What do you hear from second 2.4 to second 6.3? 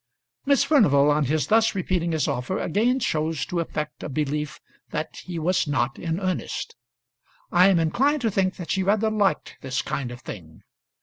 again chose to affect a belief that he was not in